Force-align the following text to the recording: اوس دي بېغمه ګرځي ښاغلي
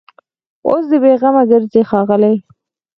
اوس 0.67 0.83
دي 0.89 0.97
بېغمه 1.03 1.43
ګرځي 1.51 1.81
ښاغلي 1.89 2.35